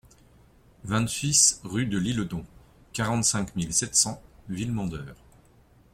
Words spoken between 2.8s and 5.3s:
quarante-cinq mille sept cents Villemandeur